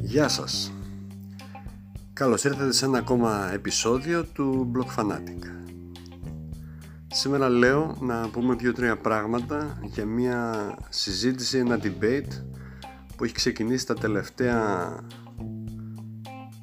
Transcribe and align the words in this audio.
Γεια 0.00 0.28
σας. 0.28 0.72
Καλώς 2.12 2.44
ήρθατε 2.44 2.72
σε 2.72 2.84
ένα 2.84 2.98
ακόμα 2.98 3.52
επεισόδιο 3.52 4.24
του 4.24 4.72
Block 4.74 5.00
Fanatic. 5.00 5.52
Σήμερα 7.06 7.48
λέω 7.48 7.96
να 8.00 8.28
πούμε 8.28 8.54
δύο-τρία 8.54 8.96
πράγματα 8.96 9.78
για 9.82 10.04
μια 10.06 10.74
συζήτηση, 10.88 11.58
ένα 11.58 11.80
debate 11.82 12.44
που 13.16 13.24
έχει 13.24 13.34
ξεκινήσει 13.34 13.86
τα 13.86 13.94
τελευταία 13.94 14.96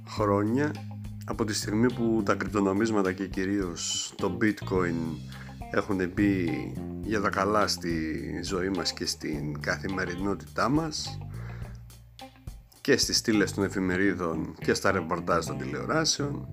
χρόνια 0.08 0.72
από 1.26 1.46
τη 1.46 1.54
στιγμή 1.54 1.94
που 1.94 2.22
τα 2.26 2.36
κρυπτονομίσματα 2.36 3.12
και 3.12 3.28
κυρίως 3.28 4.14
το 4.18 4.38
bitcoin 4.42 5.18
έχουν 5.72 6.12
μπει 6.14 6.74
για 7.02 7.22
τα 7.22 7.30
καλά 7.30 7.68
στη 7.68 8.24
ζωή 8.44 8.70
μας 8.70 8.94
και 8.94 9.06
στην 9.06 9.60
καθημερινότητά 9.60 10.70
μας 10.70 11.18
και 12.82 12.98
στις 12.98 13.18
στήλες 13.18 13.54
των 13.54 13.64
εφημερίδων 13.64 14.56
και 14.60 14.74
στα 14.74 14.92
ρεπορτάζ 14.92 15.46
των 15.46 15.58
τηλεοράσεων. 15.58 16.48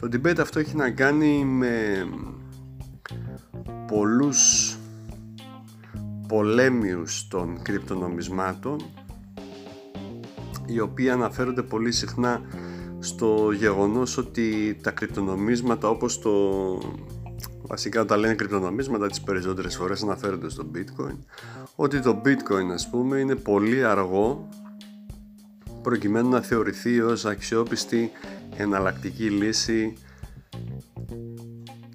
Το 0.00 0.08
debate 0.12 0.38
αυτό 0.38 0.58
έχει 0.58 0.76
να 0.76 0.90
κάνει 0.90 1.44
με 1.44 2.06
πολλούς 3.86 4.76
πολέμιους 6.28 7.28
των 7.28 7.62
κρυπτονομισμάτων 7.62 8.78
οι 10.66 10.80
οποίοι 10.80 11.10
αναφέρονται 11.10 11.62
πολύ 11.62 11.92
συχνά 11.92 12.40
στο 12.98 13.50
γεγονός 13.52 14.16
ότι 14.16 14.78
τα 14.82 14.90
κρυπτονομίσματα 14.90 15.88
όπως 15.88 16.18
το 16.18 16.30
βασικά 17.70 18.00
όταν 18.00 18.18
λένε 18.18 18.34
κρυπτονομίσματα 18.34 19.06
τις 19.06 19.20
περισσότερες 19.20 19.76
φορές 19.76 20.02
αναφέρονται 20.02 20.48
στο 20.48 20.70
bitcoin. 20.74 21.16
Ότι 21.76 22.00
το 22.00 22.22
bitcoin 22.24 22.72
ας 22.72 22.90
πούμε 22.90 23.18
είναι 23.18 23.34
πολύ 23.34 23.84
αργό 23.84 24.48
προκειμένου 25.82 26.28
να 26.28 26.40
θεωρηθεί 26.40 27.00
ως 27.00 27.24
αξιόπιστη 27.24 28.10
εναλλακτική 28.56 29.30
λύση 29.30 29.96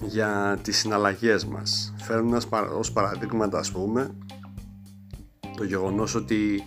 για 0.01 0.59
τις 0.61 0.77
συναλλαγές 0.77 1.45
μας. 1.45 1.93
Φέρνοντας 2.01 2.47
ως 2.77 2.91
παραδείγματα 2.91 3.57
ας 3.57 3.71
πούμε 3.71 4.15
το 5.57 5.63
γεγονός 5.63 6.15
ότι 6.15 6.63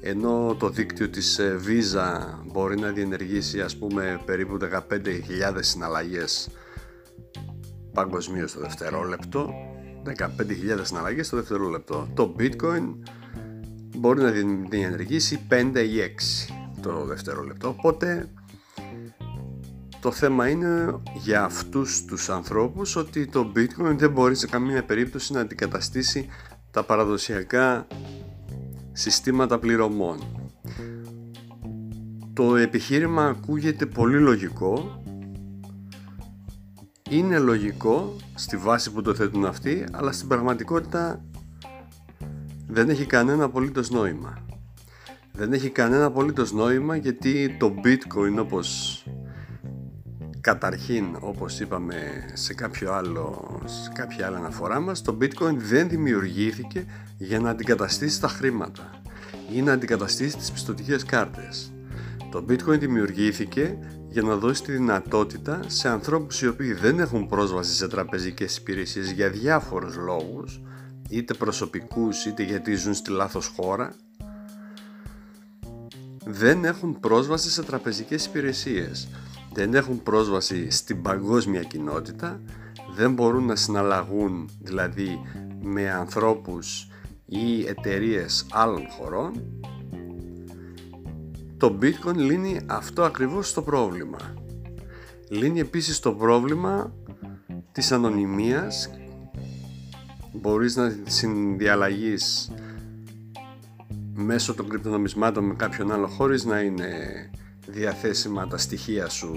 ενώ 0.00 0.56
το 0.58 0.68
δίκτυο 0.68 1.08
της 1.08 1.38
ε, 1.38 1.60
Visa 1.66 2.38
μπορεί 2.52 2.78
να 2.78 2.90
διενεργήσει 2.90 3.60
ας 3.60 3.76
πούμε 3.76 4.20
περίπου 4.24 4.58
15.000 4.90 5.56
συναλλαγές 5.60 6.48
παγκοσμίως 7.92 8.52
το 8.52 8.60
δευτερόλεπτο 8.60 9.54
15.000 10.18 10.26
συναλλαγές 10.82 11.28
το 11.28 11.36
δευτερόλεπτο 11.36 12.08
το 12.14 12.34
bitcoin 12.38 12.94
μπορεί 13.96 14.22
να 14.22 14.30
διενεργήσει 14.70 15.40
5 15.50 15.54
ή 15.74 16.14
6 16.48 16.82
το 16.82 17.04
δευτερόλεπτο 17.04 17.68
οπότε 17.68 18.28
το 20.00 20.10
θέμα 20.10 20.48
είναι 20.48 21.00
για 21.14 21.44
αυτούς 21.44 22.04
τους 22.04 22.30
ανθρώπους 22.30 22.96
ότι 22.96 23.26
το 23.26 23.52
bitcoin 23.56 23.94
δεν 23.96 24.10
μπορεί 24.10 24.34
σε 24.34 24.46
καμία 24.46 24.84
περίπτωση 24.84 25.32
να 25.32 25.40
αντικαταστήσει 25.40 26.28
τα 26.70 26.82
παραδοσιακά 26.82 27.86
συστήματα 28.92 29.58
πληρωμών. 29.58 30.18
Το 32.32 32.56
επιχείρημα 32.56 33.26
ακούγεται 33.26 33.86
πολύ 33.86 34.18
λογικό 34.18 35.01
είναι 37.16 37.38
λογικό 37.38 38.16
στη 38.34 38.56
βάση 38.56 38.92
που 38.92 39.02
το 39.02 39.14
θέτουν 39.14 39.44
αυτοί 39.44 39.84
αλλά 39.92 40.12
στην 40.12 40.28
πραγματικότητα 40.28 41.24
δεν 42.68 42.88
έχει 42.88 43.06
κανένα 43.06 43.44
απολύτως 43.44 43.90
νόημα. 43.90 44.38
Δεν 45.32 45.52
έχει 45.52 45.70
κανένα 45.70 46.04
απολύτως 46.04 46.52
νόημα 46.52 46.96
γιατί 46.96 47.56
το 47.58 47.74
bitcoin 47.84 48.38
όπως 48.40 49.04
καταρχήν 50.40 51.16
όπως 51.20 51.60
είπαμε 51.60 51.94
σε 52.32 52.54
κάποιο 52.54 52.92
άλλο, 52.92 53.60
σε 53.64 53.90
κάποια 53.94 54.26
άλλη 54.26 54.36
αναφορά 54.36 54.80
μας 54.80 55.02
το 55.02 55.16
bitcoin 55.20 55.54
δεν 55.56 55.88
δημιουργήθηκε 55.88 56.84
για 57.18 57.40
να 57.40 57.50
αντικαταστήσει 57.50 58.20
τα 58.20 58.28
χρήματα 58.28 58.90
ή 59.52 59.62
να 59.62 59.72
αντικαταστήσει 59.72 60.36
τις 60.36 60.52
πιστοτικές 60.52 61.04
κάρτες. 61.04 61.71
Το 62.32 62.44
bitcoin 62.48 62.78
δημιουργήθηκε 62.78 63.78
για 64.08 64.22
να 64.22 64.36
δώσει 64.36 64.62
τη 64.62 64.72
δυνατότητα 64.72 65.60
σε 65.66 65.88
ανθρώπους 65.88 66.42
οι 66.42 66.48
οποίοι 66.48 66.72
δεν 66.72 66.98
έχουν 66.98 67.26
πρόσβαση 67.26 67.74
σε 67.74 67.88
τραπεζικές 67.88 68.56
υπηρεσίες 68.56 69.10
για 69.10 69.30
διάφορους 69.30 69.96
λόγους 69.96 70.60
είτε 71.08 71.34
προσωπικούς 71.34 72.24
είτε 72.24 72.42
γιατί 72.42 72.74
ζουν 72.74 72.94
στη 72.94 73.10
λάθος 73.10 73.52
χώρα 73.56 73.94
δεν 76.24 76.64
έχουν 76.64 77.00
πρόσβαση 77.00 77.50
σε 77.50 77.62
τραπεζικές 77.62 78.26
υπηρεσίες 78.26 79.08
δεν 79.52 79.74
έχουν 79.74 80.02
πρόσβαση 80.02 80.70
στην 80.70 81.02
παγκόσμια 81.02 81.62
κοινότητα 81.62 82.40
δεν 82.94 83.12
μπορούν 83.12 83.44
να 83.44 83.56
συναλλαγούν 83.56 84.50
δηλαδή 84.60 85.20
με 85.62 85.90
ανθρώπους 85.90 86.88
ή 87.26 87.66
εταιρείες 87.66 88.46
άλλων 88.50 88.86
χωρών 88.88 89.32
το 91.62 91.78
bitcoin 91.82 92.14
λύνει 92.14 92.60
αυτό 92.66 93.02
ακριβώς 93.02 93.52
το 93.52 93.62
πρόβλημα 93.62 94.18
λύνει 95.28 95.60
επίσης 95.60 96.00
το 96.00 96.12
πρόβλημα 96.12 96.92
της 97.72 97.92
ανωνυμίας 97.92 98.90
μπορείς 100.32 100.76
να 100.76 100.96
συνδιαλλαγείς 101.06 102.50
μέσω 104.14 104.54
των 104.54 104.68
κρυπτονομισμάτων 104.68 105.44
με 105.44 105.54
κάποιον 105.54 105.92
άλλο 105.92 106.06
χωρίς 106.06 106.44
να 106.44 106.60
είναι 106.60 106.90
διαθέσιμα 107.66 108.46
τα 108.46 108.58
στοιχεία 108.58 109.08
σου 109.08 109.32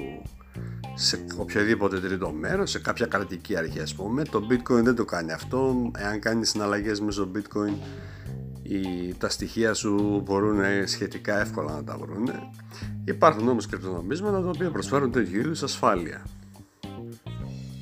σε 0.95 1.25
οποιοδήποτε 1.37 1.99
τρίτο 1.99 2.31
μέρος, 2.31 2.71
σε 2.71 2.79
κάποια 2.79 3.05
κρατική 3.05 3.57
αρχή 3.57 3.79
ας 3.79 3.95
πούμε. 3.95 4.23
Το 4.23 4.47
bitcoin 4.49 4.83
δεν 4.83 4.95
το 4.95 5.05
κάνει 5.05 5.31
αυτό. 5.31 5.91
Εάν 5.97 6.19
κάνεις 6.19 6.49
συναλλαγές 6.49 7.01
μέσω 7.01 7.31
bitcoin 7.35 7.73
οι, 8.67 9.13
τα 9.17 9.29
στοιχεία 9.29 9.73
σου 9.73 10.21
μπορούν 10.25 10.59
σχετικά 10.85 11.39
εύκολα 11.39 11.73
να 11.73 11.83
τα 11.83 11.97
βρουν. 11.97 12.29
Υπάρχουν 13.05 13.47
όμως 13.47 13.67
κρυπτονομίσματα 13.67 14.41
τα 14.41 14.49
οποία 14.49 14.69
προσφέρουν 14.69 15.11
τέτοιου 15.11 15.39
είδους 15.39 15.63
ασφάλεια. 15.63 16.25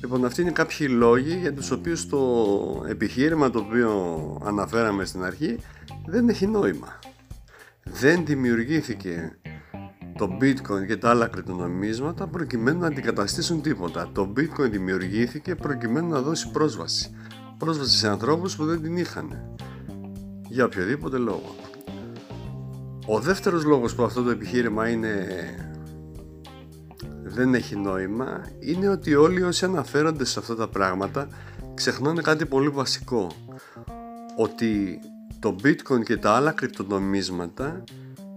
Λοιπόν, 0.00 0.24
αυτοί 0.24 0.40
είναι 0.40 0.50
κάποιοι 0.50 0.86
λόγοι 0.90 1.38
για 1.38 1.54
τους 1.54 1.70
οποίους 1.70 2.08
το 2.08 2.18
επιχείρημα 2.88 3.50
το 3.50 3.58
οποίο 3.58 3.92
αναφέραμε 4.44 5.04
στην 5.04 5.24
αρχή 5.24 5.56
δεν 6.06 6.28
έχει 6.28 6.46
νόημα. 6.46 6.98
Δεν 7.84 8.24
δημιουργήθηκε 8.26 9.38
το 10.18 10.36
bitcoin 10.40 10.86
και 10.86 10.96
τα 10.96 11.10
άλλα 11.10 11.26
κρυπτονομίσματα 11.26 12.26
προκειμένου 12.26 12.78
να 12.80 12.86
αντικαταστήσουν 12.86 13.62
τίποτα. 13.62 14.10
Το 14.12 14.32
bitcoin 14.36 14.70
δημιουργήθηκε 14.70 15.54
προκειμένου 15.54 16.08
να 16.08 16.20
δώσει 16.20 16.50
πρόσβαση. 16.50 17.14
Πρόσβαση 17.58 17.96
σε 17.96 18.08
ανθρώπους 18.08 18.56
που 18.56 18.64
δεν 18.64 18.82
την 18.82 18.96
είχαν. 18.96 19.56
Για 20.54 20.64
οποιοδήποτε 20.64 21.16
λόγο. 21.16 21.54
Ο 23.06 23.20
δεύτερος 23.20 23.64
λόγος 23.64 23.94
που 23.94 24.02
αυτό 24.02 24.22
το 24.22 24.30
επιχείρημα 24.30 24.88
είναι 24.88 25.26
δεν 27.22 27.54
έχει 27.54 27.76
νόημα 27.76 28.44
είναι 28.58 28.88
ότι 28.88 29.14
όλοι 29.14 29.42
όσοι 29.42 29.64
αναφέρονται 29.64 30.24
σε 30.24 30.38
αυτά 30.38 30.54
τα 30.54 30.68
πράγματα 30.68 31.28
ξεχνάνε 31.74 32.20
κάτι 32.20 32.46
πολύ 32.46 32.68
βασικό 32.68 33.30
ότι 34.36 34.98
το 35.38 35.56
bitcoin 35.64 36.02
και 36.04 36.16
τα 36.16 36.30
άλλα 36.32 36.50
κρυπτονομίσματα 36.50 37.84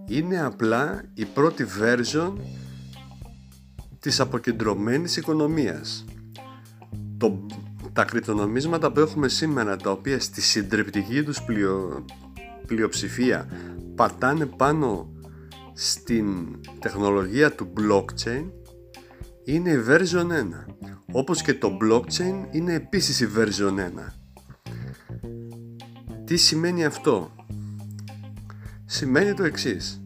είναι 0.08 0.42
απλά 0.42 1.04
η 1.14 1.26
πρώτη 1.26 1.66
version 1.82 2.34
της 4.00 4.20
αποκεντρωμένης 4.20 5.18
οικονομίας. 5.18 6.06
Το, 7.18 7.46
τα 7.98 8.06
κρυπτονομίσματα 8.06 8.92
που 8.92 9.00
έχουμε 9.00 9.28
σήμερα 9.28 9.76
τα 9.76 9.92
οποία 9.92 10.20
στη 10.20 10.42
συντριπτική 10.42 11.24
τους 11.24 11.42
πλειο, 11.42 12.06
πλειοψηφία 12.68 13.48
πατάνε 13.96 14.46
πάνω 14.46 15.12
στην 15.74 16.56
τεχνολογία 16.80 17.52
του 17.52 17.74
blockchain 17.78 18.46
είναι 19.44 19.70
η 19.70 19.84
version 19.88 20.26
1 20.26 20.28
όπως 21.12 21.42
και 21.42 21.54
το 21.54 21.78
blockchain 21.82 22.46
είναι 22.52 22.74
επίσης 22.74 23.20
η 23.20 23.30
version 23.38 23.74
1 23.74 23.80
τι 26.26 26.36
σημαίνει 26.36 26.86
αυτό; 26.86 27.32
Σημαίνει 28.86 29.34
το 29.34 29.44
εξής. 29.44 30.02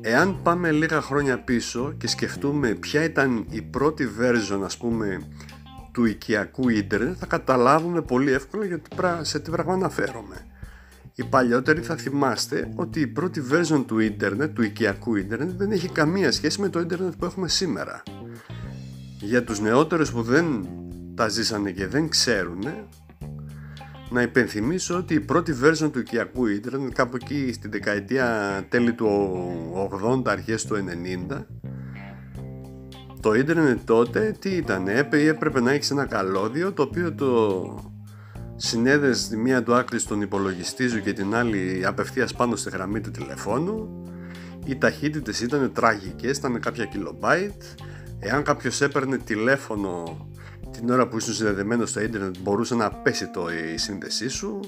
Εάν 0.00 0.42
πάμε 0.42 0.70
λίγα 0.70 1.00
χρόνια 1.00 1.38
πίσω 1.38 1.94
και 1.98 2.06
σκεφτούμε 2.06 2.68
ποια 2.74 3.04
ήταν 3.04 3.46
η 3.50 3.62
πρώτη 3.62 4.08
version 4.20 4.60
ας 4.64 4.76
πούμε 4.76 5.28
του 5.94 6.04
οικιακού 6.04 6.68
ίντερνετ 6.68 7.16
θα 7.18 7.26
καταλάβουμε 7.26 8.02
πολύ 8.02 8.32
εύκολα 8.32 8.64
γιατί 8.64 8.90
σε 9.20 9.40
τι 9.40 9.50
πράγμα 9.50 9.72
αναφέρομαι. 9.72 10.36
Οι 11.14 11.24
παλιότεροι 11.24 11.80
θα 11.80 11.96
θυμάστε 11.96 12.72
ότι 12.74 13.00
η 13.00 13.06
πρώτη 13.06 13.42
version 13.50 13.84
του 13.86 13.98
ίντερνετ, 13.98 14.54
του 14.54 14.62
οικιακού 14.62 15.16
ίντερνετ 15.16 15.50
δεν 15.56 15.70
έχει 15.70 15.88
καμία 15.88 16.32
σχέση 16.32 16.60
με 16.60 16.68
το 16.68 16.80
ίντερνετ 16.80 17.12
που 17.18 17.24
έχουμε 17.24 17.48
σήμερα. 17.48 18.02
Για 19.20 19.44
τους 19.44 19.60
νεότερους 19.60 20.12
που 20.12 20.22
δεν 20.22 20.66
τα 21.14 21.28
ζήσανε 21.28 21.70
και 21.70 21.86
δεν 21.86 22.08
ξέρουν 22.08 22.64
να 24.10 24.22
υπενθυμίσω 24.22 24.96
ότι 24.96 25.14
η 25.14 25.20
πρώτη 25.20 25.54
version 25.62 25.90
του 25.92 25.98
οικιακού 25.98 26.46
ίντερνετ 26.46 26.92
κάπου 26.92 27.16
εκεί 27.16 27.52
στην 27.52 27.70
δεκαετία 27.70 28.26
τέλη 28.68 28.92
του 28.92 29.08
80 30.02 30.22
αρχές 30.24 30.64
του 30.64 30.84
90 31.28 31.44
το 33.24 33.34
ίντερνετ 33.34 33.78
τότε 33.84 34.36
τι 34.38 34.50
ήταν, 34.50 34.88
έπρεπε 34.88 35.60
να 35.60 35.72
έχεις 35.72 35.90
ένα 35.90 36.06
καλώδιο 36.06 36.72
το 36.72 36.82
οποίο 36.82 37.12
το 37.12 37.92
συνέδεσαι 38.56 39.28
τη 39.28 39.36
μία 39.36 39.62
του 39.62 39.74
άκρη 39.74 39.98
στον 39.98 40.20
υπολογιστή 40.20 40.88
σου 40.88 41.00
και 41.00 41.12
την 41.12 41.34
άλλη 41.34 41.86
απευθείας 41.86 42.34
πάνω 42.34 42.56
στη 42.56 42.70
γραμμή 42.70 43.00
του 43.00 43.10
τηλεφώνου. 43.10 44.04
Οι 44.64 44.76
ταχύτητες 44.76 45.40
ήταν 45.40 45.72
τραγικές, 45.72 46.36
ήταν 46.36 46.60
κάποια 46.60 46.84
κιλομπάιτ. 46.84 47.62
Εάν 48.18 48.42
κάποιος 48.42 48.80
έπαιρνε 48.80 49.16
τηλέφωνο 49.16 50.26
την 50.70 50.90
ώρα 50.90 51.08
που 51.08 51.16
ήσουν 51.16 51.34
συνδεδεμένος 51.34 51.90
στο 51.90 52.00
ίντερνετ 52.00 52.34
μπορούσε 52.42 52.74
να 52.74 52.90
πέσει 52.90 53.30
το 53.30 53.46
η 53.74 53.76
σύνδεσή 53.76 54.28
σου. 54.28 54.60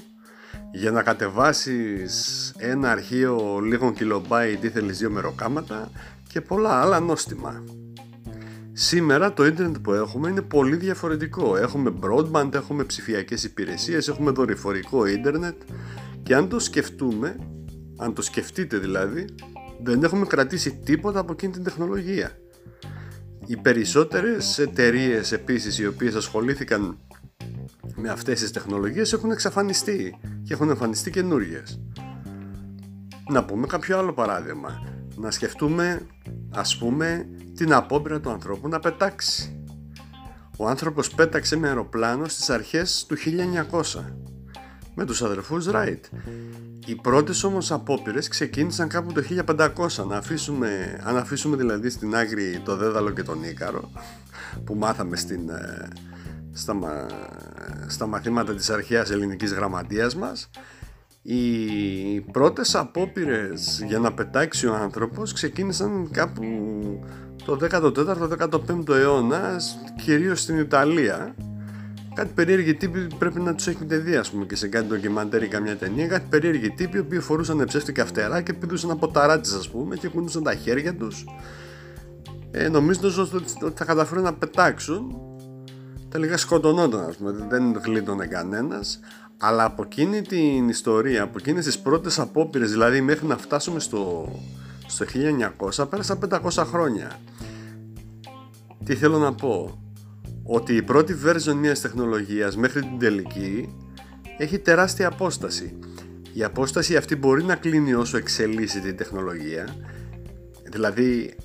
Για 0.71 0.91
να 0.91 1.03
κατεβάσεις 1.03 2.53
ένα 2.57 2.91
αρχείο 2.91 3.59
λίγων 3.63 3.93
κιλομπάιτ 3.93 4.63
ήθελες 4.63 4.97
δύο 4.97 5.09
μεροκάματα 5.09 5.91
και 6.27 6.41
πολλά 6.41 6.81
άλλα 6.81 6.99
νόστιμα. 6.99 7.63
Σήμερα 8.79 9.33
το 9.33 9.45
ίντερνετ 9.45 9.77
που 9.77 9.93
έχουμε 9.93 10.29
είναι 10.29 10.41
πολύ 10.41 10.75
διαφορετικό. 10.75 11.57
Έχουμε 11.57 11.93
broadband, 12.01 12.53
έχουμε 12.53 12.83
ψηφιακές 12.83 13.43
υπηρεσίες, 13.43 14.07
έχουμε 14.07 14.31
δορυφορικό 14.31 15.05
ίντερνετ 15.05 15.61
και 16.23 16.35
αν 16.35 16.49
το 16.49 16.59
σκεφτούμε, 16.59 17.35
αν 17.97 18.13
το 18.13 18.21
σκεφτείτε 18.21 18.77
δηλαδή, 18.77 19.25
δεν 19.83 20.03
έχουμε 20.03 20.25
κρατήσει 20.25 20.75
τίποτα 20.75 21.19
από 21.19 21.31
εκείνη 21.31 21.51
την 21.51 21.63
τεχνολογία. 21.63 22.31
Οι 23.45 23.57
περισσότερες 23.57 24.59
εταιρείες 24.59 25.31
επίσης 25.31 25.79
οι 25.79 25.87
οποίες 25.87 26.15
ασχολήθηκαν 26.15 26.97
με 27.95 28.09
αυτές 28.09 28.39
τις 28.39 28.51
τεχνολογίες 28.51 29.13
έχουν 29.13 29.31
εξαφανιστεί 29.31 30.19
και 30.43 30.53
έχουν 30.53 30.69
εμφανιστεί 30.69 31.09
καινούριες. 31.09 31.81
Να 33.29 33.45
πούμε 33.45 33.67
κάποιο 33.67 33.97
άλλο 33.97 34.13
παράδειγμα. 34.13 34.81
Να 35.15 35.31
σκεφτούμε 35.31 36.01
ας 36.57 36.77
πούμε 36.77 37.29
την 37.55 37.73
απόπειρα 37.73 38.19
του 38.19 38.29
ανθρώπου 38.29 38.67
να 38.67 38.79
πετάξει. 38.79 39.61
Ο 40.57 40.67
άνθρωπος 40.67 41.09
πέταξε 41.09 41.57
με 41.57 41.67
αεροπλάνο 41.67 42.27
στις 42.27 42.49
αρχές 42.49 43.05
του 43.07 43.15
1900 43.17 44.03
με 44.95 45.05
τους 45.05 45.21
αδερφούς 45.21 45.65
Ράιτ. 45.65 46.05
Οι 46.85 46.95
πρώτες 46.95 47.43
όμως 47.43 47.71
απόπειρες 47.71 48.27
ξεκίνησαν 48.27 48.87
κάπου 48.87 49.11
το 49.11 49.21
1500 49.21 50.05
να 50.07 50.17
αφήσουμε, 50.17 51.01
αν 51.03 51.17
αφήσουμε 51.17 51.55
δηλαδή 51.55 51.89
στην 51.89 52.15
άκρη 52.15 52.61
το 52.65 52.75
Δέδαλο 52.75 53.09
και 53.09 53.23
τον 53.23 53.43
Ίκαρο 53.43 53.91
που 54.63 54.75
μάθαμε 54.75 55.15
στην, 55.15 55.49
ε, 55.49 55.87
στα, 56.53 56.75
στα 57.87 58.05
μαθήματα 58.05 58.53
της 58.53 58.69
αρχαίας 58.69 59.09
ελληνικής 59.11 59.53
γραμματείας 59.53 60.15
μας 60.15 60.49
οι 61.29 62.21
πρώτες 62.31 62.75
απόπειρες 62.75 63.83
για 63.87 63.99
να 63.99 64.13
πετάξει 64.13 64.67
ο 64.67 64.75
άνθρωπος 64.75 65.33
ξεκίνησαν 65.33 66.09
κάπου 66.11 66.43
το 67.45 67.57
14ο-15ο 67.61 68.89
αιώνα 68.89 69.55
κυρίως 70.03 70.41
στην 70.41 70.59
Ιταλία 70.59 71.35
κάτι 72.17 72.33
περίεργοι 72.33 72.75
τύποι 72.75 73.07
πρέπει 73.17 73.39
να 73.39 73.55
τους 73.55 73.67
έχετε 73.67 73.97
δει, 73.97 74.15
ας 74.15 74.29
πούμε, 74.29 74.45
και 74.45 74.55
σε 74.55 74.67
κάτι 74.67 74.87
ντοκιμαντέρ 74.87 75.43
ή 75.43 75.47
καμιά 75.47 75.77
ταινία. 75.77 76.07
Κάτι 76.07 76.25
περίεργοι 76.29 76.69
τύποι 76.69 77.03
που 77.03 77.21
φορούσαν 77.21 77.65
ψεύτικα 77.65 78.05
φτερά 78.05 78.41
και 78.41 78.53
πηδούσαν 78.53 78.91
από 78.91 79.07
ταράτσες, 79.07 79.55
ας 79.55 79.69
πούμε, 79.69 79.95
και 79.95 80.07
κουνούσαν 80.07 80.43
τα 80.43 80.55
χέρια 80.55 80.95
τους. 80.95 81.25
Ε, 82.51 82.69
νομίζοντας 82.69 83.17
ότι 83.17 83.73
θα 83.75 83.85
καταφέρουν 83.85 84.23
να 84.23 84.33
πετάξουν. 84.33 85.15
Τελικά 86.09 86.37
σκοτωνόταν, 86.37 86.99
ας 86.99 87.15
πούμε, 87.15 87.31
δεν 87.49 87.81
γλίτωνε 87.83 88.25
κανένας. 88.25 88.99
Αλλά 89.37 89.63
από 89.63 89.83
εκείνη 89.83 90.21
την 90.21 90.69
ιστορία, 90.69 91.23
από 91.23 91.37
εκείνες 91.39 91.65
τις 91.65 91.79
πρώτες 91.79 92.19
απόπειρες, 92.19 92.71
δηλαδή 92.71 93.01
μέχρι 93.01 93.27
να 93.27 93.37
φτάσουμε 93.37 93.79
στο, 93.79 94.31
στο 94.87 95.05
1900, 95.79 95.89
πέρασαν 95.89 96.19
500 96.29 96.63
χρόνια. 96.65 97.19
Τι 98.83 98.95
θέλω 98.95 99.17
να 99.17 99.33
πω, 99.33 99.81
ότι 100.43 100.75
η 100.75 100.81
πρώτη 100.81 101.15
version 101.25 101.53
μιας 101.53 101.81
τεχνολογίας 101.81 102.57
μέχρι 102.57 102.81
την 102.81 102.99
τελική 102.99 103.75
έχει 104.37 104.59
τεράστια 104.59 105.07
απόσταση. 105.07 105.79
Η 106.33 106.43
απόσταση 106.43 106.95
αυτή 106.95 107.15
μπορεί 107.15 107.43
να 107.43 107.55
κλείνει 107.55 107.93
όσο 107.93 108.17
εξελίσσεται 108.17 108.87
η 108.87 108.93
τεχνολογία, 108.93 109.75
δηλαδή 110.63 111.35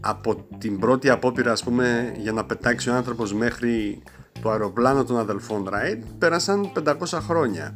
από 0.00 0.46
την 0.58 0.78
πρώτη 0.78 1.10
απόπειρα 1.10 1.52
ας 1.52 1.62
πούμε 1.62 2.12
για 2.18 2.32
να 2.32 2.44
πετάξει 2.44 2.90
ο 2.90 2.94
άνθρωπος 2.94 3.34
μέχρι 3.34 4.02
το 4.42 4.50
αεροπλάνο 4.50 5.04
των 5.04 5.18
αδελφών 5.18 5.68
Wright 5.68 6.02
πέρασαν 6.18 6.72
500 6.84 6.94
χρόνια. 7.10 7.74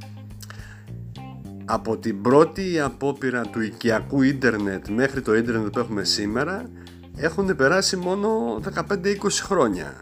Από 1.65 1.97
την 1.97 2.23
πρώτη 2.23 2.81
απόπειρα 2.81 3.43
του 3.43 3.61
οικιακού 3.61 4.23
ίντερνετ 4.23 4.89
μέχρι 4.89 5.21
το 5.21 5.35
ίντερνετ 5.35 5.73
που 5.73 5.79
έχουμε 5.79 6.05
σήμερα 6.05 6.71
έχουν 7.17 7.57
περάσει 7.57 7.97
μόνο 7.97 8.61
15-20 8.75 9.15
χρόνια 9.31 9.95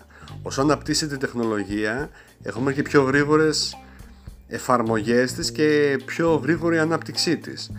όσο 0.42 0.60
αναπτύσσεται 0.60 1.14
η 1.14 1.18
τεχνολογία 1.18 2.10
έχουμε 2.42 2.72
και 2.72 2.82
πιο 2.82 3.02
γρήγορες 3.02 3.76
εφαρμογές 4.46 5.32
της 5.32 5.52
και 5.52 5.98
πιο 6.04 6.34
γρήγορη 6.34 6.78
ανάπτυξή 6.78 7.36
της. 7.36 7.70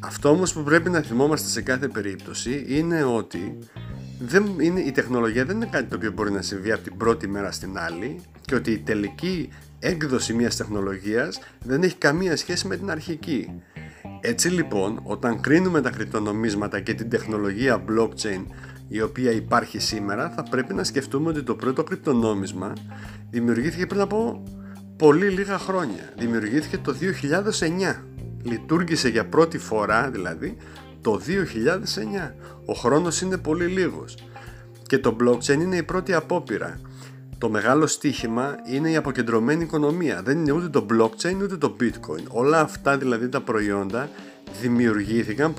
Αυτό 0.00 0.28
όμως 0.28 0.52
που 0.52 0.62
πρέπει 0.62 0.90
να 0.90 1.00
θυμόμαστε 1.00 1.48
σε 1.48 1.62
κάθε 1.62 1.88
περίπτωση 1.88 2.64
είναι 2.68 3.04
ότι 3.04 3.58
δεν 4.26 4.44
είναι, 4.60 4.80
η 4.80 4.90
τεχνολογία 4.90 5.44
δεν 5.44 5.56
είναι 5.56 5.68
κάτι 5.70 5.84
το 5.84 5.96
οποίο 5.96 6.12
μπορεί 6.12 6.30
να 6.30 6.42
συμβεί 6.42 6.72
από 6.72 6.82
την 6.82 6.96
πρώτη 6.96 7.28
μέρα 7.28 7.50
στην 7.50 7.78
άλλη 7.78 8.20
και 8.40 8.54
ότι 8.54 8.70
η 8.70 8.78
τελική 8.78 9.48
έκδοση 9.78 10.34
μιας 10.34 10.56
τεχνολογίας 10.56 11.40
δεν 11.64 11.82
έχει 11.82 11.96
καμία 11.96 12.36
σχέση 12.36 12.66
με 12.66 12.76
την 12.76 12.90
αρχική. 12.90 13.62
Έτσι 14.20 14.48
λοιπόν, 14.48 15.00
όταν 15.02 15.40
κρίνουμε 15.40 15.80
τα 15.80 15.90
κρυπτονομίσματα 15.90 16.80
και 16.80 16.94
την 16.94 17.10
τεχνολογία 17.10 17.84
blockchain 17.88 18.44
η 18.88 19.00
οποία 19.00 19.30
υπάρχει 19.30 19.78
σήμερα, 19.78 20.30
θα 20.30 20.42
πρέπει 20.42 20.74
να 20.74 20.84
σκεφτούμε 20.84 21.28
ότι 21.28 21.42
το 21.42 21.54
πρώτο 21.54 21.82
κρυπτονόμισμα 21.82 22.72
δημιουργήθηκε 23.30 23.86
πριν 23.86 24.00
από 24.00 24.42
πολύ 24.96 25.28
λίγα 25.28 25.58
χρόνια. 25.58 26.12
Δημιουργήθηκε 26.18 26.78
το 26.78 26.94
2009. 27.92 28.02
Λειτουργήσε 28.42 29.08
για 29.08 29.26
πρώτη 29.26 29.58
φορά 29.58 30.10
δηλαδή 30.10 30.56
το 31.02 31.20
2009. 31.26 32.34
Ο 32.64 32.72
χρόνος 32.72 33.20
είναι 33.20 33.36
πολύ 33.36 33.66
λίγος. 33.66 34.14
Και 34.86 34.98
το 34.98 35.16
blockchain 35.20 35.60
είναι 35.60 35.76
η 35.76 35.82
πρώτη 35.82 36.14
απόπειρα. 36.14 36.80
Το 37.38 37.50
μεγάλο 37.50 37.86
στίχημα 37.86 38.56
είναι 38.72 38.90
η 38.90 38.96
αποκεντρωμένη 38.96 39.62
οικονομία. 39.62 40.22
Δεν 40.22 40.38
είναι 40.38 40.52
ούτε 40.52 40.68
το 40.68 40.86
blockchain 40.90 41.36
ούτε 41.42 41.56
το 41.56 41.76
bitcoin. 41.80 42.24
Όλα 42.28 42.60
αυτά 42.60 42.98
δηλαδή 42.98 43.28
τα 43.28 43.40
προϊόντα 43.40 44.08
δημιουργήθηκαν 44.60 45.54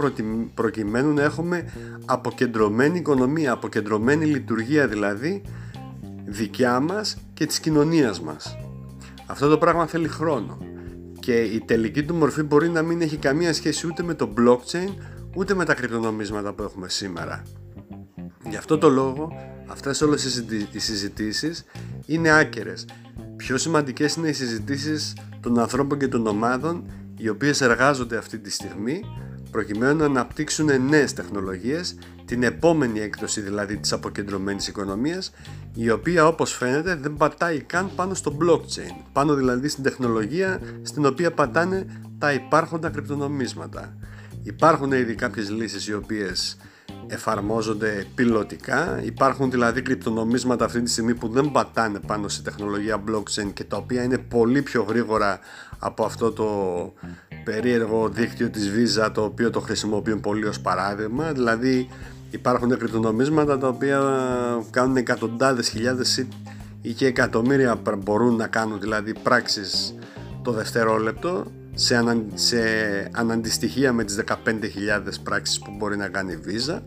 προκειμένου 0.54 1.14
να 1.14 1.24
έχουμε 1.24 1.74
αποκεντρωμένη 2.06 2.98
οικονομία, 2.98 3.52
αποκεντρωμένη 3.52 4.26
λειτουργία 4.26 4.88
δηλαδή 4.88 5.42
δικιά 6.26 6.80
μας 6.80 7.18
και 7.34 7.46
της 7.46 7.60
κοινωνίας 7.60 8.22
μας. 8.22 8.58
Αυτό 9.26 9.50
το 9.50 9.58
πράγμα 9.58 9.88
θέλει 9.88 10.08
χρόνο 10.08 10.58
και 11.20 11.42
η 11.42 11.64
τελική 11.66 12.04
του 12.04 12.16
μορφή 12.16 12.44
μπορεί 12.44 12.70
να 12.70 12.82
μην 12.82 13.02
έχει 13.02 13.18
καμία 13.18 13.54
σχέση 13.54 13.88
ούτε 13.88 14.04
με 14.04 14.14
το 14.14 14.34
blockchain 14.38 14.90
ούτε 15.36 15.54
με 15.54 15.66
τα 15.66 15.74
κρυπτονομίσματα 15.74 16.54
που 16.54 16.64
έχουμε 16.64 16.90
σήμερα. 16.90 17.42
Γι' 18.50 18.56
αυτό 18.56 18.78
το 18.78 18.90
λόγο 18.90 19.32
αυτές 19.68 20.02
όλες 20.02 20.24
οι 20.72 20.80
συζητήσεις 20.80 21.64
είναι 22.06 22.30
άκερες. 22.30 22.86
Πιο 23.36 23.58
σημαντικές 23.58 24.16
είναι 24.16 24.28
οι 24.28 24.34
συζητήσεις 24.34 25.14
των 25.40 25.60
ανθρώπων 25.60 26.00
και 26.00 26.08
των 26.08 26.28
ομάδων 26.28 26.86
οι 27.18 27.30
οποίες 27.30 27.62
εργάζονται 27.62 28.18
αυτή 28.18 28.40
τη 28.40 28.52
στιγμή 28.52 29.02
προκειμένου 29.52 29.98
να 29.98 30.06
αναπτύξουν 30.06 30.86
νέες 30.90 31.14
τεχνολογίες, 31.14 31.96
την 32.26 32.44
επόμενη 32.44 33.00
έκδοση 33.00 33.42
δηλαδή 33.42 33.78
της 33.78 33.94
αποκεντρωμένης 33.94 34.68
οικονομίας, 34.68 35.32
η 35.74 35.90
οποία 35.90 36.28
όπως 36.28 36.54
φαίνεται 36.54 36.96
δεν 36.96 37.14
πατάει 37.14 37.62
καν 37.62 37.90
πάνω 37.96 38.14
στο 38.14 38.38
blockchain, 38.42 39.04
πάνω 39.14 39.34
δηλαδή 39.34 39.68
στην 39.68 39.84
τεχνολογία 39.84 40.60
στην 40.82 41.06
οποία 41.06 41.32
πατάνε 41.32 41.86
τα 42.18 42.34
υπάρχοντα 42.34 42.90
κρυπτονομίσματα. 42.90 43.98
Υπάρχουν 44.44 44.92
ήδη 44.92 45.16
κάποιες 45.16 45.50
λύσεις 45.50 45.88
οι 45.88 45.94
οποίες 45.94 46.58
εφαρμόζονται 47.08 48.06
πιλωτικά. 48.16 49.02
Υπάρχουν 49.04 49.52
δηλαδή 49.52 49.82
κρυπτονομίσματα 49.82 50.66
αυτή 50.66 50.82
τη 50.82 50.90
στιγμή 50.90 51.14
που 51.14 51.28
δεν 51.28 51.52
πατάνε 51.52 52.00
πάνω 52.08 52.28
σε 52.28 52.42
τεχνολογία 52.42 53.04
blockchain 53.08 53.52
και 53.54 53.64
τα 53.64 53.78
οποία 53.78 54.04
είναι 54.04 54.18
πολύ 54.18 54.62
πιο 54.62 54.84
γρήγορα 54.84 55.40
από 55.80 56.06
αυτό 56.06 56.32
το 56.32 56.48
περίεργο 57.44 58.10
δίκτυο 58.10 58.50
της 58.50 58.72
Visa 58.76 59.10
το 59.14 59.24
οποίο 59.24 59.50
το 59.50 59.60
χρησιμοποιούν 59.60 60.20
πολύ 60.20 60.46
ως 60.46 60.60
παράδειγμα. 60.60 61.32
Δηλαδή 61.32 61.90
υπάρχουν 62.30 62.78
κρυπτονομίσματα 62.78 63.58
τα 63.58 63.68
οποία 63.68 64.00
κάνουν 64.70 64.98
εκατοντάδες 64.98 65.70
χιλιάδες 65.70 66.26
ή 66.82 66.94
και 66.94 67.06
εκατομμύρια 67.06 67.82
μπορούν 67.98 68.36
να 68.36 68.48
κάνουν 68.48 68.80
δηλαδή 68.80 69.14
πράξεις 69.24 69.96
το 70.42 70.52
δευτερόλεπτο 70.52 71.46
σε, 71.74 71.96
ανα, 71.96 72.24
σε 72.34 72.58
αναντιστοιχεία 73.12 73.94
με 73.94 74.04
τις 74.04 74.24
15.000 74.28 74.34
πράξεις 75.24 75.60
που 75.60 75.76
μπορεί 75.78 75.98
να 75.98 76.08
κάνει 76.08 76.34
η 76.34 76.40
Visa. 76.46 76.82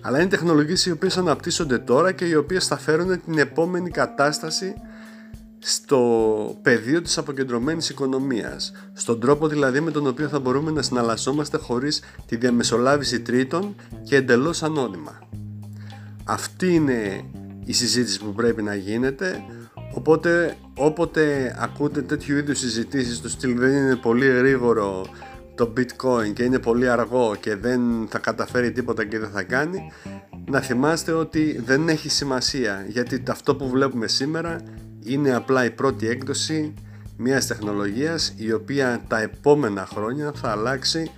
Αλλά 0.00 0.20
είναι 0.20 0.28
τεχνολογίες 0.28 0.86
οι 0.86 0.90
οποίες 0.90 1.16
αναπτύσσονται 1.16 1.78
τώρα 1.78 2.12
και 2.12 2.24
οι 2.24 2.34
οποίες 2.34 2.66
θα 2.66 2.76
φέρουν 2.78 3.24
την 3.24 3.38
επόμενη 3.38 3.90
κατάσταση 3.90 4.74
στο 5.58 6.00
πεδίο 6.62 7.02
της 7.02 7.18
αποκεντρωμένης 7.18 7.88
οικονομίας, 7.88 8.72
στον 8.92 9.20
τρόπο 9.20 9.48
δηλαδή 9.48 9.80
με 9.80 9.90
τον 9.90 10.06
οποίο 10.06 10.28
θα 10.28 10.40
μπορούμε 10.40 10.70
να 10.70 10.82
συναλλασσόμαστε 10.82 11.56
χωρίς 11.56 12.02
τη 12.26 12.36
διαμεσολάβηση 12.36 13.20
τρίτων 13.20 13.74
και 14.02 14.16
εντελώς 14.16 14.62
ανώνυμα. 14.62 15.18
Αυτή 16.24 16.74
είναι 16.74 17.24
η 17.64 17.72
συζήτηση 17.72 18.18
που 18.20 18.32
πρέπει 18.32 18.62
να 18.62 18.74
γίνεται, 18.74 19.44
οπότε 19.94 20.56
όποτε 20.76 21.54
ακούτε 21.58 22.02
τέτοιου 22.02 22.36
είδους 22.36 22.58
συζητήσεις, 22.58 23.20
το 23.20 23.28
στυλ 23.28 23.58
δεν 23.58 23.72
είναι 23.72 23.96
πολύ 23.96 24.26
γρήγορο 24.26 25.06
το 25.54 25.72
bitcoin 25.76 26.32
και 26.32 26.42
είναι 26.42 26.58
πολύ 26.58 26.88
αργό 26.88 27.36
και 27.40 27.56
δεν 27.56 27.80
θα 28.08 28.18
καταφέρει 28.18 28.72
τίποτα 28.72 29.04
και 29.04 29.18
δεν 29.18 29.30
θα 29.30 29.42
κάνει, 29.42 29.92
να 30.44 30.60
θυμάστε 30.60 31.12
ότι 31.12 31.62
δεν 31.64 31.88
έχει 31.88 32.08
σημασία 32.08 32.84
γιατί 32.88 33.22
αυτό 33.28 33.56
που 33.56 33.68
βλέπουμε 33.68 34.06
σήμερα 34.06 34.60
είναι 35.04 35.34
απλά 35.34 35.64
η 35.64 35.70
πρώτη 35.70 36.08
έκδοση 36.08 36.74
μιας 37.16 37.46
τεχνολογίας 37.46 38.34
η 38.36 38.52
οποία 38.52 39.00
τα 39.08 39.20
επόμενα 39.20 39.86
χρόνια 39.86 40.32
θα 40.34 40.50
αλλάξει 40.50 41.10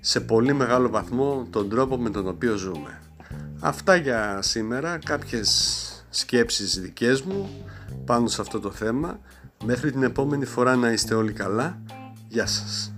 σε 0.00 0.20
πολύ 0.20 0.52
μεγάλο 0.52 0.88
βαθμό 0.88 1.46
τον 1.50 1.68
τρόπο 1.68 1.96
με 1.96 2.10
τον 2.10 2.28
οποίο 2.28 2.56
ζούμε. 2.56 3.00
Αυτά 3.60 3.96
για 3.96 4.38
σήμερα, 4.42 4.98
κάποιες 5.04 5.95
σκέψεις 6.10 6.80
δικές 6.80 7.22
μου 7.22 7.48
πάνω 8.04 8.28
σε 8.28 8.40
αυτό 8.40 8.60
το 8.60 8.70
θέμα. 8.70 9.20
Μέχρι 9.64 9.92
την 9.92 10.02
επόμενη 10.02 10.44
φορά 10.44 10.76
να 10.76 10.92
είστε 10.92 11.14
όλοι 11.14 11.32
καλά. 11.32 11.78
Γεια 12.28 12.46
σας. 12.46 12.95